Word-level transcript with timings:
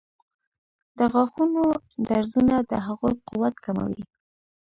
د 0.97 0.99
غاښونو 1.13 1.63
درزونه 2.07 2.55
د 2.69 2.71
هغوی 2.85 3.15
قوت 3.27 3.55
کموي. 3.65 4.03